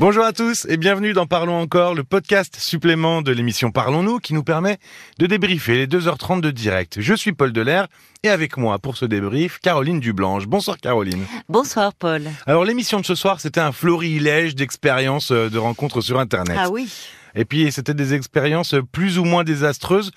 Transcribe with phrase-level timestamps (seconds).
[0.00, 4.32] Bonjour à tous et bienvenue dans Parlons encore, le podcast supplément de l'émission Parlons-nous qui
[4.32, 4.78] nous permet
[5.18, 7.02] de débriefer les 2h30 de direct.
[7.02, 7.86] Je suis Paul Delair
[8.22, 10.46] et avec moi pour ce débrief, Caroline Dublanche.
[10.46, 11.26] Bonsoir Caroline.
[11.50, 12.22] Bonsoir Paul.
[12.46, 16.56] Alors l'émission de ce soir, c'était un florilège d'expériences euh, de rencontres sur Internet.
[16.58, 16.90] Ah oui.
[17.34, 20.12] Et puis c'était des expériences plus ou moins désastreuses,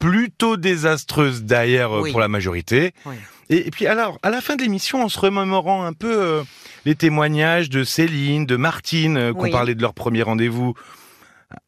[0.00, 2.10] plutôt désastreuses d'ailleurs Oui.
[2.10, 2.92] pour la majorité.
[3.06, 3.14] Oui.
[3.50, 6.42] Et, et puis alors, à la fin de l'émission, en se remémorant un peu euh,
[6.84, 9.50] les témoignages de Céline, de Martine, euh, qu'on Oui.
[9.50, 10.74] parlait de leur premier rendez-vous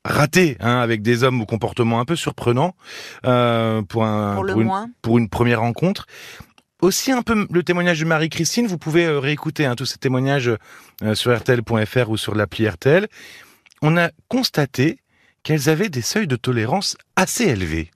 [0.05, 2.75] raté, hein, avec des hommes au comportement un peu surprenant
[3.27, 4.89] euh, pour un Pour une, moins.
[5.03, 6.07] pour une première rencontre.
[6.81, 10.51] Aussi un peu le témoignage de Marie-Christine, vous pouvez euh, réécouter hein, tous ces témoignages
[11.15, 13.07] sur RTL.fr ou sur l'appli RTL.
[13.83, 14.99] On a constaté
[15.45, 17.91] qu'elles avaient des seuils de tolérance assez élevés.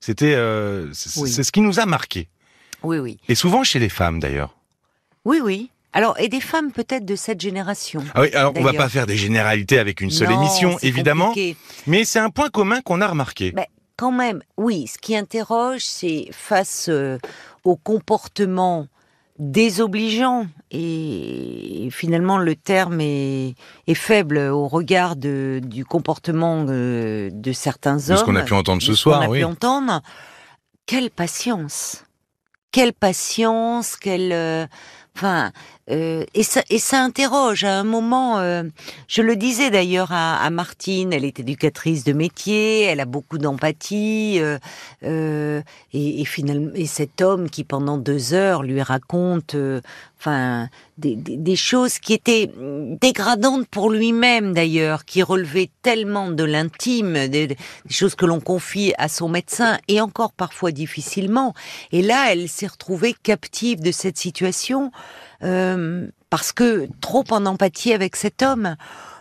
[0.00, 1.30] C'était, euh, c'est Oui.
[1.30, 2.28] ce qui nous a marqué.
[2.82, 3.18] Oui, oui.
[3.28, 4.56] Et souvent chez les femmes d'ailleurs.
[5.24, 5.70] Oui, oui.
[5.92, 8.02] Alors, et des femmes peut-être de cette génération.
[8.14, 11.28] Ah oui, alors on va pas faire des généralités avec une seule Non, émission, évidemment,
[11.28, 11.56] compliqué.
[11.86, 13.50] mais c'est un point commun qu'on a remarqué.
[13.50, 17.18] Ben, quand même, oui, ce qui interroge, c'est face euh,
[17.64, 18.86] au comportement
[19.40, 23.54] désobligeant, et finalement le terme est,
[23.86, 28.18] est faible au regard de, du comportement euh, de certains de hommes.
[28.18, 29.38] ce qu'on a pu entendre de ce soir, a oui.
[29.38, 30.02] pu entendre.
[30.84, 32.04] Quelle patience
[32.70, 34.66] Quelle patience Quelle euh,
[35.16, 35.52] Enfin,
[35.90, 37.64] euh, et ça et ça interroge.
[37.64, 38.62] À un moment, euh,
[39.08, 43.36] je le disais d'ailleurs à, à Martine, elle est éducatrice de métier, elle a beaucoup
[43.36, 44.58] d'empathie, euh,
[45.02, 45.60] euh,
[45.92, 49.80] et, et finalement, et cet homme qui pendant deux heures lui raconte, euh,
[50.18, 52.50] enfin, des, des, des choses qui étaient
[53.00, 57.56] dégradantes pour lui-même d'ailleurs, qui relevaient tellement de l'intime, des, des
[57.90, 61.52] choses que l'on confie à son médecin, et encore parfois difficilement.
[61.90, 64.92] Et là, elle s'est retrouvée captive de cette situation
[65.42, 68.76] euh, parce que trop en empathie avec cet homme.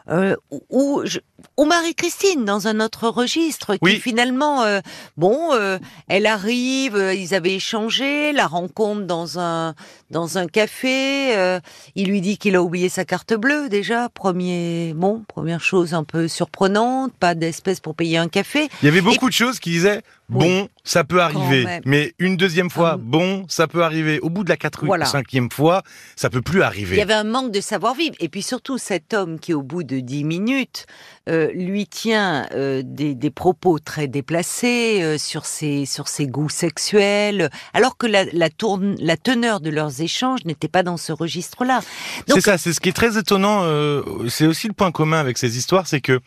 [0.09, 0.36] Euh,
[0.69, 1.19] ou, je-
[1.57, 3.99] ou Marie-Christine dans un autre registre qui Oui.
[3.99, 4.79] finalement euh,
[5.17, 5.77] bon euh,
[6.08, 9.75] elle arrive euh, ils avaient échangé la rencontre dans un
[10.11, 11.59] dans un café
[11.95, 16.03] il lui dit qu'il a oublié sa carte bleue déjà premier bon première chose un
[16.03, 19.69] peu surprenante pas d'espèce pour payer un café Il y avait beaucoup de choses qui
[19.71, 20.45] disaient Oui.
[20.45, 23.02] bon, ça peut arriver, mais une deuxième fois, Hum.
[23.02, 24.19] bon, ça peut arriver.
[24.19, 25.05] Au bout de la quatrième, Voilà.
[25.05, 25.81] cinquième fois,
[26.15, 26.95] ça peut plus arriver.
[26.95, 28.15] Il y avait un manque de savoir-vivre.
[28.19, 30.85] Et puis surtout, cet homme qui, au bout de dix minutes,
[31.29, 36.49] euh, lui tient euh, des, des propos très déplacés euh, sur, ses, sur ses goûts
[36.49, 41.11] sexuels, alors que la, la, tourne, la teneur de leurs échanges n'était pas dans ce
[41.11, 41.81] registre-là.
[42.27, 43.63] C'est ça, c'est ce qui est très étonnant.
[44.27, 46.19] c'est aussi le point commun avec ces histoires, c'est que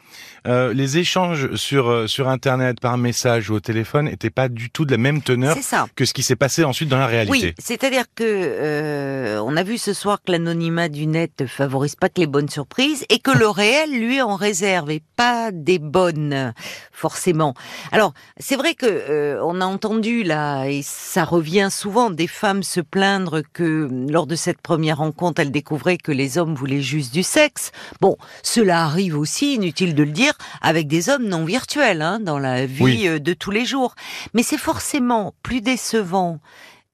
[0.44, 4.92] les échanges sur sur Internet, par message ou au téléphone, n'étaient pas du tout de
[4.92, 5.86] la même teneur ça.
[5.96, 7.46] que ce qui s'est passé ensuite dans la réalité.
[7.46, 12.08] Oui, c'est-à-dire que on a vu ce soir que l'anonymat du net ne favorise pas
[12.08, 16.53] que les bonnes surprises et que le réel, lui, en réserve pas des bonnes
[16.91, 17.54] forcément.
[17.91, 22.62] Alors, c'est vrai que euh, on a entendu là et ça revient souvent des femmes
[22.62, 27.12] se plaindre que lors de cette première rencontre, elles découvraient que les hommes voulaient juste
[27.12, 27.72] du sexe.
[28.00, 32.38] Bon, cela arrive aussi, inutile de le dire, avec des hommes non virtuels hein, dans
[32.38, 33.08] la vie Oui.
[33.08, 33.94] euh, de tous les jours.
[34.34, 36.38] Mais c'est forcément plus décevant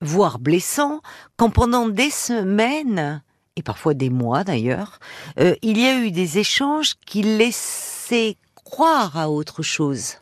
[0.00, 1.00] voire blessant,
[1.36, 3.22] quand pendant des semaines,
[3.58, 5.00] et parfois des mois d'ailleurs,
[5.40, 10.14] euh, il y a eu des échanges qui laissaient croire à autre chose.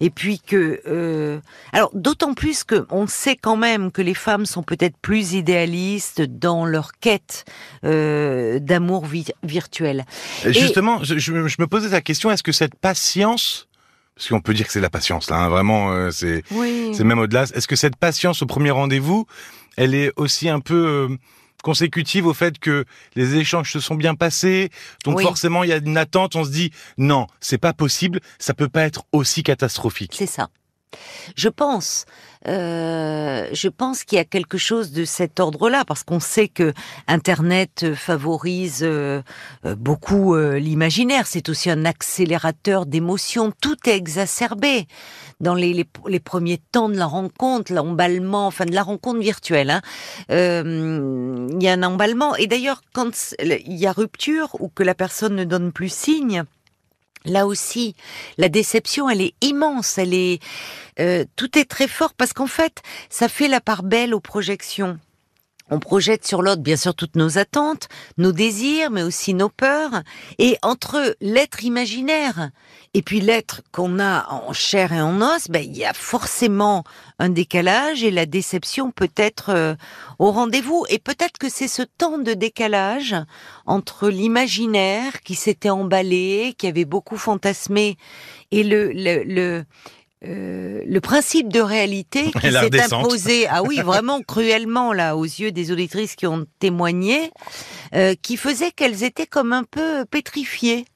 [0.00, 1.40] Et puis que, euh,
[1.72, 6.20] alors d'autant plus que on sait quand même que les femmes sont peut-être plus idéalistes
[6.22, 7.44] dans leur quête
[7.84, 10.04] euh, d'amour vi- virtuel.
[10.44, 13.66] Justement, je, je- je me posais la question est-ce que cette patience,
[14.14, 16.92] parce qu'on peut dire que c'est la patience là, hein, vraiment, euh, c'est Oui.
[16.94, 17.42] c'est même au-delà.
[17.54, 19.26] Est-ce que cette patience au premier rendez-vous,
[19.76, 21.08] elle est aussi un peu
[21.62, 24.70] consécutive au fait que les échanges se sont bien passés,
[25.04, 25.24] donc Oui.
[25.24, 28.68] forcément il y a une attente, on se dit non, c'est pas possible, ça peut
[28.68, 30.14] pas être aussi catastrophique.
[30.16, 30.48] C'est ça.
[31.36, 32.06] Je pense,
[32.46, 36.72] euh, je pense qu'il y a quelque chose de cet ordre-là, parce qu'on sait que
[37.08, 39.22] Internet euh, favorise euh,
[39.76, 41.26] beaucoup l'imaginaire.
[41.26, 43.52] C'est aussi un accélérateur d'émotions.
[43.60, 44.86] Tout est exacerbé
[45.40, 45.84] dans les,
[46.24, 49.70] premiers temps de la rencontre, l'emballement, enfin de la rencontre virtuelle.
[49.70, 49.80] hein.
[50.28, 54.94] Il y a un emballement, et d'ailleurs quand il y a rupture ou que la
[54.94, 56.44] personne ne donne plus signe.
[57.24, 57.94] Là aussi,
[58.36, 59.98] la déception, elle est immense.
[59.98, 60.40] Elle est,
[61.00, 64.98] euh, tout est très fort parce qu'en fait, ça fait la part belle aux projections.
[65.70, 70.02] On projette sur l'autre, bien sûr, toutes nos attentes, nos désirs, mais aussi nos peurs.
[70.38, 72.50] Et entre l'être imaginaire
[72.94, 76.84] et puis l'être qu'on a en chair et en os, ben, il y a forcément
[77.18, 79.74] un décalage et la déception peut être euh,
[80.18, 80.84] au rendez-vous.
[80.88, 83.14] Et peut-être que c'est ce temps de décalage
[83.66, 87.96] entre l'imaginaire qui s'était emballé, qui avait beaucoup fantasmé,
[88.50, 89.64] et le, le, le
[90.24, 95.52] euh, le principe de réalité qui s'est imposé, ah oui, vraiment cruellement là, aux yeux
[95.52, 97.30] des auditrices qui ont témoigné,
[97.94, 100.86] euh, qui faisait qu'elles étaient comme un peu pétrifiées.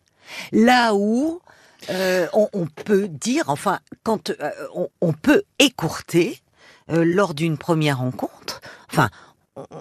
[0.50, 1.40] Là où
[1.90, 4.32] euh, on, on, peut dire, enfin, quand
[4.74, 6.40] on, on, peut écourter
[6.88, 8.60] lors d'une première rencontre,
[8.90, 9.10] enfin,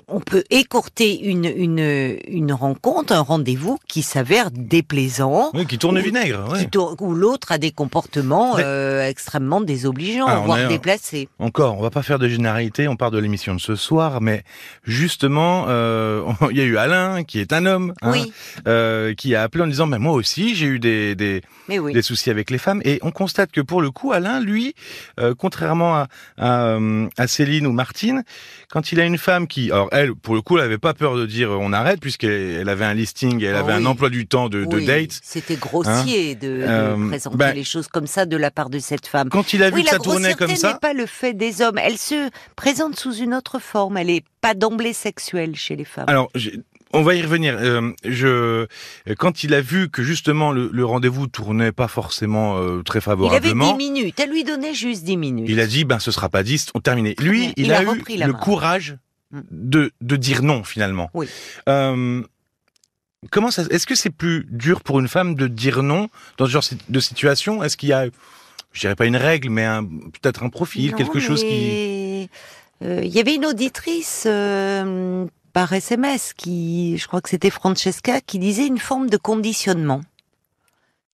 [0.10, 5.50] on peut écourter une, une, une rencontre, un rendez-vous qui s'avère déplaisant.
[5.54, 6.46] Oui, qui tourne ou, vinaigre.
[6.52, 6.68] Ouais.
[7.00, 8.64] Où l'autre a des comportements Mais...
[8.66, 11.30] euh, extrêmement désobligeants, ah, voire déplacés.
[11.40, 14.44] Encore, on va pas faire de généralité, on part de l'émission de ce soir, mais
[14.84, 18.34] justement, euh, il y a eu Alain, qui est un homme, hein, oui.
[18.68, 21.94] euh, qui a appelé en disant, mais moi aussi, j'ai eu des, des, oui.
[21.94, 22.82] des soucis avec les femmes.
[22.84, 24.76] Et on constate que pour le coup, Alain, lui,
[25.20, 26.08] euh, contrairement à,
[26.38, 26.78] à,
[27.18, 28.24] à Céline ou Martine,
[28.70, 31.16] quand il a une femme qui alors elle, pour le coup, elle avait pas peur
[31.16, 33.84] de dire on arrête puisqu'elle avait un listing, elle avait oui.
[33.84, 34.82] un emploi du temps de, oui.
[34.82, 35.20] de date.
[35.22, 38.70] C'était grossier hein de, de euh, présenter bah, les choses comme ça de la part
[38.70, 39.30] de cette femme.
[39.30, 41.62] Quand il a vu oui, que ça tournait comme ça, n'est pas le fait des
[41.62, 41.78] hommes.
[41.78, 43.98] Elle se présente sous une autre forme.
[43.98, 46.06] Elle est pas d'emblée sexuelle chez les femmes.
[46.08, 46.30] Alors.
[46.94, 47.56] On va y revenir.
[47.58, 48.68] Euh, je,
[49.18, 53.66] quand il a vu que justement le, le rendez-vous tournait pas forcément euh, très favorablement,
[53.66, 54.20] il avait 10 minutes.
[54.20, 55.46] Elle lui donnait juste 10 minutes.
[55.48, 57.16] Il a dit ben ce sera pas 10, on terminait.
[57.20, 58.34] Lui, il, il a, a, eu le main.
[58.34, 58.98] courage
[59.32, 61.10] de, de dire non finalement.
[61.14, 61.28] Oui.
[61.70, 62.22] Euh,
[63.30, 66.52] comment ça Est-ce que c'est plus dur pour une femme de dire non dans ce
[66.52, 67.64] genre de situation?
[67.64, 68.08] Est-ce qu'il y a,
[68.72, 69.68] je dirais pas une règle, mais
[70.22, 72.30] peut-être un profil, non, quelque chose qui.
[72.84, 78.22] Euh, il y avait une auditrice euh, par SMS qui, je crois que c'était Francesca,
[78.22, 80.02] qui disait une forme de conditionnement.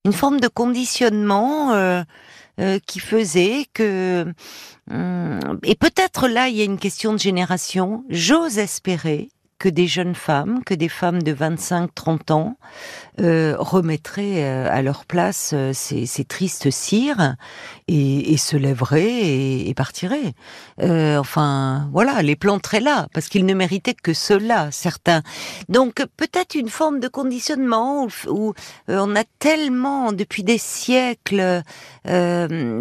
[0.06, 2.04] Une forme de conditionnement
[2.60, 4.34] euh, qui faisait que...
[4.92, 8.04] Euh, et peut-être là, il y a une question de génération.
[8.10, 12.58] J'ose espérer que des jeunes femmes, que des femmes de 25-30 ans
[13.20, 17.36] euh, remettraient euh, à leur place euh, ces, tristes cires
[17.88, 20.34] et, se lèveraient et, partiraient.
[20.82, 25.24] Euh, enfin, voilà, les planteraient là, parce qu'ils ne méritaient que cela, certains.
[25.70, 28.54] Donc peut-être une forme de conditionnement où,
[28.88, 31.64] on a tellement, depuis des siècles,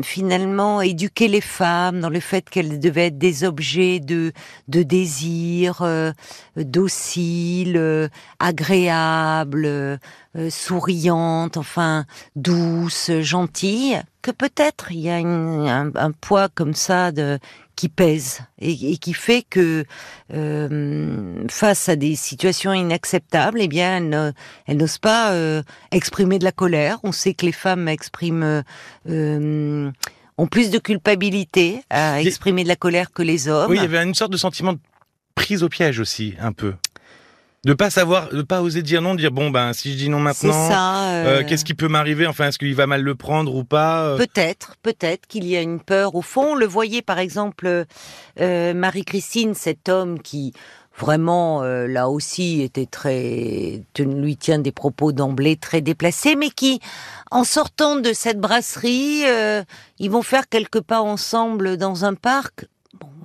[0.03, 4.33] finalement, éduqué les femmes dans le fait qu'elles devaient être des objets de,
[4.69, 5.83] de désir,
[6.71, 8.09] docile, euh,
[8.39, 9.99] agréable, euh,
[10.51, 12.05] souriante, enfin
[12.35, 17.39] douce, gentille, que peut-être il y a une, un, un, poids comme ça de
[17.77, 19.85] qui pèse et, et qui fait que
[20.33, 24.35] euh, face à des situations inacceptables, eh bien,
[24.67, 26.99] elles n'osent pas euh, exprimer de la colère.
[27.05, 28.63] On sait que les femmes expriment
[29.09, 29.91] euh,
[30.39, 33.71] ont plus de culpabilité à exprimer de la colère que les hommes.
[33.71, 34.79] Oui, il y avait une sorte de sentiment de
[35.37, 36.75] prise au piège aussi, un peu.
[37.65, 40.09] De pas savoir, de pas oser dire non, de dire bon ben si je dis
[40.09, 41.41] non maintenant, euh...
[41.41, 42.27] euh, qu'est-ce qui peut m'arriver?
[42.27, 44.17] Enfin, est-ce qu'il va mal le prendre ou pas euh?
[44.17, 46.55] Peut-être, peut-être qu'il y a une peur au fond.
[46.55, 47.85] Le voyez par exemple
[48.41, 50.53] euh, Marie-Christine, cet homme qui
[50.97, 56.81] vraiment là aussi était très lui tient des propos d'emblée très déplacés mais qui
[57.31, 59.25] en sortant de cette brasserie
[59.99, 62.65] ils vont faire quelques pas ensemble dans un parc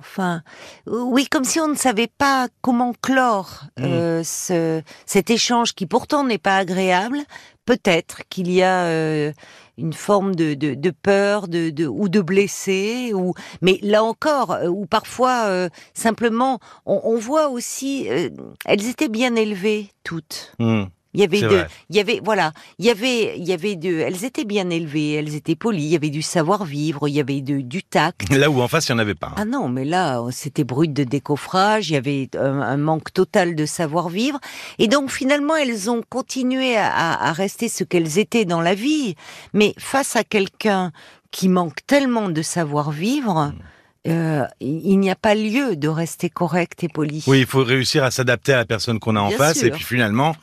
[0.02, 0.42] enfin,
[0.86, 3.84] oui, comme si on ne savait pas comment clore mmh.
[3.84, 7.18] euh, ce, cet échange qui pourtant n'est pas agréable.
[7.64, 9.32] Peut-être qu'il y a euh,
[9.78, 14.52] une forme de, de, de peur, de, de, ou de blessé, ou mais là encore,
[14.52, 18.30] euh, ou parfois euh, simplement, on, on, voit aussi, euh,
[18.64, 20.54] elles étaient bien élevées toutes.
[20.58, 20.84] Mmh.
[21.14, 23.98] Il y avait de, il y avait, voilà, il y avait, il y avait de,
[23.98, 27.42] elles étaient bien élevées, elles étaient polies, il y avait du savoir-vivre, il y avait
[27.42, 28.30] de, du tact.
[28.34, 29.28] Là où en face, il n'y en avait pas.
[29.28, 29.34] Hein.
[29.36, 33.54] Ah non, mais là, c'était brut de décoffrage, il y avait un, un manque total
[33.54, 34.40] de savoir-vivre.
[34.78, 39.14] Et donc, finalement, elles ont continué à, à rester ce qu'elles étaient dans la vie.
[39.52, 40.92] Mais face à quelqu'un
[41.30, 43.62] qui manque tellement de savoir-vivre, mmh.
[44.08, 47.22] Euh, il n'y a pas lieu de rester correct et poli.
[47.28, 49.68] Oui, il faut réussir à s'adapter à la personne qu'on a en Bien face sûr.
[49.68, 50.34] et puis finalement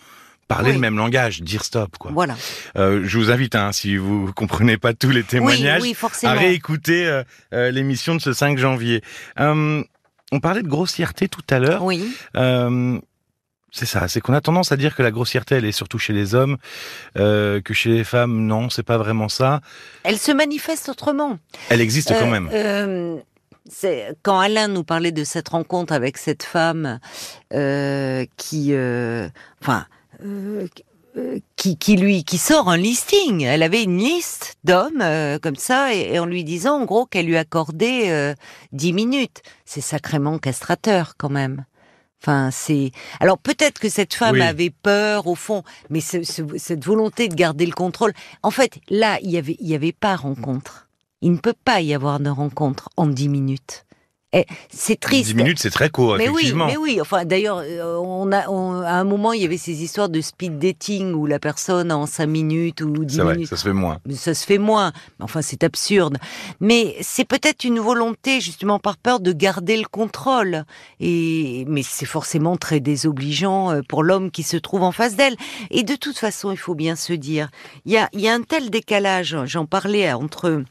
[0.50, 0.76] parler oui.
[0.76, 1.98] le même langage, dire stop.
[1.98, 2.12] Quoi.
[2.12, 2.36] Voilà.
[2.76, 6.34] Euh, je vous invite, hein, si vous comprenez pas tous les témoignages, oui, oui, à
[6.34, 9.02] réécouter euh, euh, l'émission de ce 5 janvier.
[9.40, 9.82] Euh,
[10.34, 11.84] on parlait de grossièreté tout à l'heure.
[11.86, 12.14] Oui.
[12.36, 13.00] Euh,
[13.72, 16.12] c'est ça, c'est qu'on a tendance à dire que la grossièreté, elle est surtout chez
[16.12, 16.58] les hommes,
[17.14, 19.62] que chez les femmes, non, c'est pas vraiment ça.
[20.02, 21.38] Elle se manifeste autrement.
[21.70, 22.50] Elle existe quand même.
[24.24, 27.00] Quand Alain nous parlait de cette rencontre avec cette femme
[27.54, 29.30] euh, qui, euh,
[29.62, 29.86] enfin,
[30.24, 30.68] euh,
[31.56, 33.42] qui, qui lui qui sort un listing.
[33.44, 37.06] Elle avait une liste d'hommes euh, comme ça et, et en lui disant en gros
[37.06, 38.34] qu'elle lui accordait euh,
[38.74, 39.42] 10 minutes.
[39.66, 41.66] C'est sacrément castrateur quand même.
[42.22, 44.42] Enfin, c'est alors peut-être que cette femme Oui.
[44.42, 48.14] avait peur au fond, mais ce- ce- cette volonté de garder le contrôle.
[48.44, 50.88] En fait, là, il y avait il y avait pas rencontre.
[51.22, 53.86] Il ne peut pas y avoir de rencontre en 10 minutes.
[54.32, 55.30] Et c'est triste.
[55.30, 56.68] 10 minutes, c'est très court, Mais oui, effectivement.
[56.68, 57.00] mais oui.
[57.02, 60.22] Enfin, d'ailleurs, euh, on a, on- à un moment, il y avait ces histoires de
[60.22, 63.50] speed dating où la personne en 5 minutes ou 10 C'est vrai, minutes.
[63.50, 63.98] ça se fait moins.
[64.14, 64.92] Ça se fait moins.
[65.20, 66.18] Enfin, c'est absurde.
[66.60, 70.64] Mais c'est peut-être une volonté, justement, par peur de garder le contrôle.
[71.00, 75.36] Et, mais c'est forcément très désobligeant euh, pour l'homme qui se trouve en face d'elle.
[75.72, 77.50] Et de toute façon, il faut bien se dire,
[77.86, 80.64] il y a, il y a un tel décalage, j'en parlais, euh, entre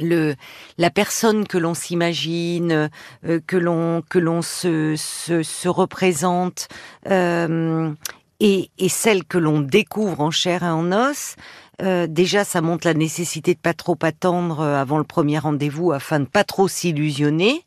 [0.00, 0.34] le,
[0.78, 2.90] la personne que l'on s'imagine,
[3.24, 6.68] euh, que l'on que l'on se, se, se représente,
[7.08, 7.92] euh,
[8.40, 11.36] et, et celle que l'on découvre en chair et en os.
[11.80, 15.92] Euh, déjà, ça montre la nécessité de pas trop attendre euh, avant le premier rendez-vous
[15.92, 17.64] afin de pas trop s'illusionner.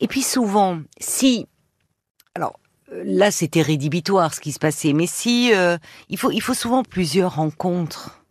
[0.00, 1.46] Et puis souvent, si,
[2.34, 2.58] alors
[2.92, 6.84] là, c'était rédhibitoire ce qui se passait, mais si euh, il faut, il faut souvent
[6.84, 8.23] plusieurs rencontres.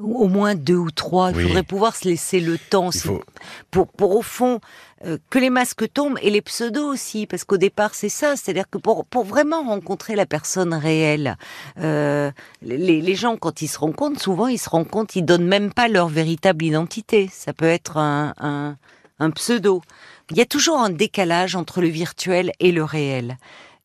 [0.00, 1.30] Au moins deux ou trois.
[1.32, 1.42] Il Oui.
[1.44, 2.90] faudrait pouvoir se laisser le temps.
[2.92, 3.22] Faut...
[3.70, 4.58] pour, pour au fond
[5.04, 8.70] euh, que les masques tombent et les pseudos aussi, parce qu'au départ c'est ça, c'est-à-dire
[8.70, 11.36] que pour, pour vraiment rencontrer la personne réelle,
[11.78, 12.30] euh,
[12.62, 15.88] les, les gens quand ils se rencontrent, souvent ils se rencontrent, ils donnent même pas
[15.88, 17.28] leur véritable identité.
[17.30, 18.76] Ça peut être un, un,
[19.18, 19.82] un pseudo.
[20.30, 23.36] Il y a toujours un décalage entre le virtuel et le réel.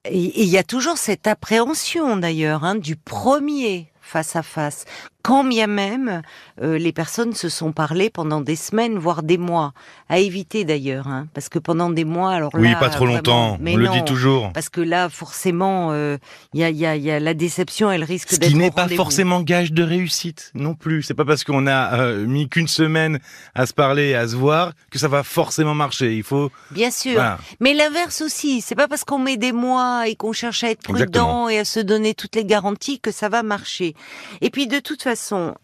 [0.10, 4.86] Et et il y a toujours cette appréhension d'ailleurs hein, du premier face à face,
[5.28, 6.22] quand bien même
[6.62, 9.74] euh, les personnes se sont parlées pendant des semaines, voire des mois,
[10.08, 13.18] à éviter d'ailleurs, hein, parce que pendant des mois, alors Oui, là, pas trop vraiment,
[13.18, 14.54] longtemps, mais on le dit toujours.
[14.54, 16.18] parce que là, forcément, euh,
[16.54, 18.52] il y, a, il y, a, il y a la déception, elle risque Ce d'être
[18.52, 21.04] qui au n'est pas forcément gage de réussite non plus.
[21.04, 23.20] C'est pas parce qu'on a euh, mis qu'une semaine
[23.54, 26.16] à se parler, à se voir, que ça va forcément marcher.
[26.16, 26.52] Il faut.
[26.72, 27.16] Bien sûr.
[27.16, 27.38] Voilà.
[27.60, 30.84] Mais l'inverse aussi, c'est pas parce qu'on met des mois et qu'on cherche à être
[30.84, 31.50] prudent Exactement.
[31.50, 33.94] et à se donner toutes les garanties que ça va marcher.
[34.40, 35.17] Et puis de toute façon,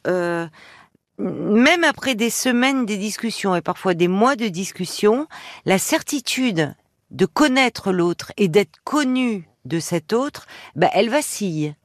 [0.08, 0.48] euh,
[1.18, 5.28] même après des semaines de discussions et parfois des mois de discussion,
[5.66, 6.76] la certitude
[7.12, 11.76] de connaître l'autre et d'être connu de cet autre, bah, elle vacille.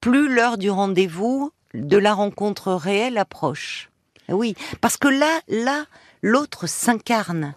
[0.00, 3.90] Plus l'heure du rendez-vous, de la rencontre réelle approche.
[4.28, 5.84] Oui, parce que là, là,
[6.22, 7.54] l'autre s'incarne.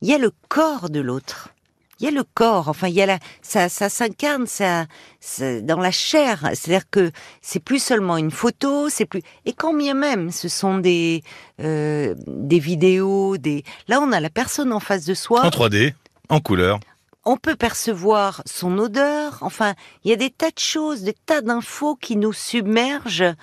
[0.00, 1.50] Il y a le corps de l'autre.
[2.00, 4.86] Il y a le corps, enfin, il y a la, ça, ça s'incarne, ça,
[5.20, 6.40] ça- dans la chair.
[6.54, 7.10] C'est-à-dire que
[7.42, 11.22] c'est plus seulement une photo, c'est plus, et quand bien même, ce sont des,
[11.60, 15.92] euh, des vidéos, des, là, on a la personne en face de soi En 3D,
[16.30, 16.80] en couleur.
[17.26, 19.38] on peut percevoir son odeur.
[19.42, 23.34] Enfin, il y a des tas de choses, des tas d'infos qui nous submergent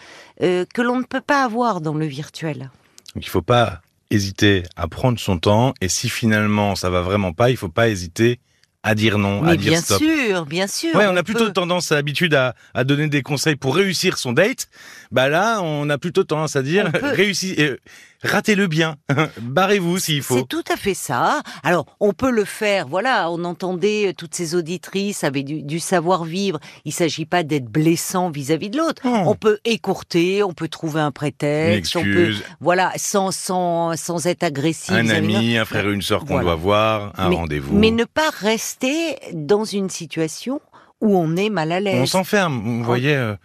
[0.41, 2.71] euh, que l'on ne peut pas avoir dans le virtuel.
[3.13, 5.73] Donc il faut pas hésiter à prendre son temps.
[5.81, 8.39] Et si finalement ça va vraiment pas, il faut pas hésiter
[8.83, 9.99] à dire non, à dire bien stop.
[10.01, 10.95] sûr, bien sûr.
[10.95, 14.17] Ouais, on a peut- plutôt tendance, à l'habitude à, à donner des conseils pour réussir
[14.17, 14.67] son date.
[15.11, 17.75] Bah là, on a plutôt tendance à dire On peut- réussi, euh,
[18.23, 18.95] ratez-le bien,
[19.41, 20.37] barrez-vous s'il faut.
[20.37, 21.41] C'est tout à fait ça.
[21.63, 22.87] Alors, on peut le faire.
[22.87, 26.59] Voilà, on entendait euh, toutes ces auditrices avaient du, du savoir-vivre.
[26.85, 29.01] Il s'agit pas d'être blessant vis-à-vis de l'autre.
[29.05, 33.95] On peut écourter, on peut trouver un Une prétexte, on peut, excuse, voilà, sans sans
[33.97, 34.93] sans être agressif.
[34.93, 36.43] un ami, un frère une sœur qu'on Voilà.
[36.43, 37.75] doit voir, un rendez-vous.
[37.77, 40.59] Mais ne pas rester dans une situation
[41.01, 42.09] où on est mal à On l'aise.
[42.09, 42.61] s'enferme.
[42.67, 43.35] On voyait, euh,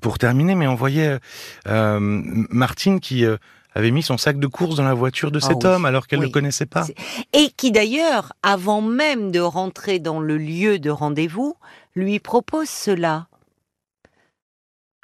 [0.00, 1.18] pour terminer, mais on voyait
[1.68, 1.98] euh,
[2.50, 3.36] Martine qui euh,
[3.74, 6.06] avait mis son sac de course dans la voiture de Ah cet oui, homme alors
[6.06, 6.30] qu'elle ne oui.
[6.30, 6.86] le connaissait pas.
[7.32, 11.56] Et qui d'ailleurs, avant même de rentrer dans le lieu de rendez-vous,
[11.94, 13.26] lui propose cela.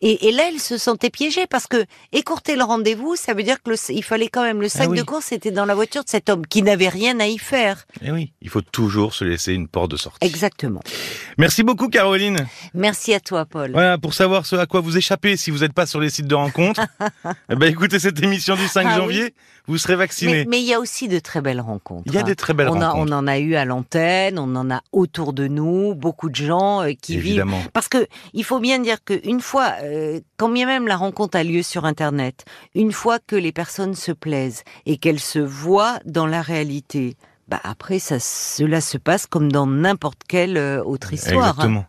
[0.02, 3.62] Et, et là, elle se sentait piégée parce que écourter le rendez-vous, ça veut dire
[3.62, 4.98] que le- il fallait quand même le sac Ah oui.
[4.98, 7.86] de course était dans la voiture de cet homme qui n'avait rien à y faire.
[8.02, 10.26] Et Eh oui, il faut toujours se laisser une porte de sortie.
[10.26, 10.80] Exactement.
[11.38, 12.46] Merci beaucoup, Caroline.
[12.74, 13.72] Merci à toi, Paul.
[13.72, 16.26] Voilà, pour savoir ce à quoi vous échappez si vous n'êtes pas sur les sites
[16.26, 16.82] de rencontres,
[17.50, 18.96] eh ben, écoutez cette émission du 5 Ah oui.
[18.98, 19.34] janvier,
[19.66, 20.44] vous serez vacciné.
[20.46, 22.02] Mais il y a aussi de très belles rencontres.
[22.06, 22.24] Il y a hein.
[22.24, 23.12] des très belles on, a- rencontres.
[23.12, 26.82] on en a eu à l'antenne, on en a autour de nous, beaucoup de gens
[26.82, 27.62] euh, qui vivent Évidemment.
[27.72, 31.44] Parce que il faut bien dire qu'une fois, euh, quand bien même la rencontre a
[31.44, 36.26] lieu sur Internet, une fois que les personnes se plaisent et qu'elles se voient dans
[36.26, 37.16] la réalité,
[37.48, 41.50] bah après, ça, cela se passe comme dans n'importe quelle euh, autre histoire.
[41.50, 41.86] Exactement.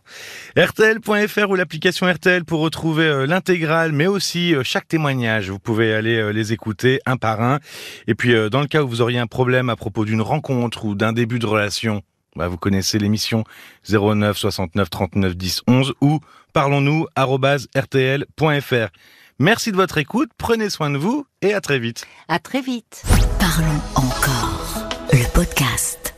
[0.56, 5.50] RTL.fr ou l'application RTL pour retrouver euh, l'intégrale, mais aussi chaque témoignage.
[5.50, 7.58] Vous pouvez aller les écouter un par un.
[8.06, 10.94] Et puis, dans le cas où vous auriez un problème à propos d'une rencontre ou
[10.94, 12.02] d'un début de relation,
[12.38, 13.44] bah, vous connaissez l'émission
[13.90, 16.20] 09 69 39 10 11 ou
[16.52, 18.88] parlons-nous rtl.fr.
[19.40, 22.06] Merci de votre écoute, prenez soin de vous et à très vite.
[22.28, 23.02] À très vite.
[23.38, 26.17] Parlons encore, le podcast.